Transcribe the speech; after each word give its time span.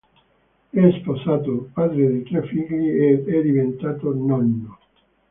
È 0.71 0.91
sposato, 0.99 1.69
padre 1.73 2.09
di 2.11 2.23
tre 2.23 2.41
figli 2.47 2.87
ed 2.89 3.29
è 3.29 3.41
diventato 3.43 4.11
nonno. 4.11 4.79